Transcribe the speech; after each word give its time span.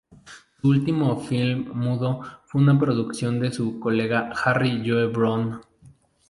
Su 0.59 0.69
último 0.69 1.15
film 1.19 1.73
mudo 1.75 2.21
fue 2.45 2.59
una 2.59 2.79
producción 2.79 3.39
de 3.39 3.51
su 3.51 3.79
colega 3.79 4.31
Harry 4.43 4.81
Joe 4.83 5.05
Brown. 5.05 5.61